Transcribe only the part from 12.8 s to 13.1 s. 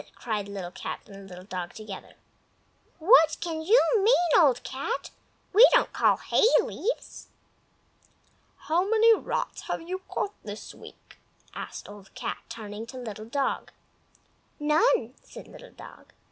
to